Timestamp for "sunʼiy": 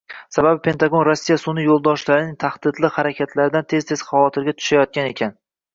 1.43-1.67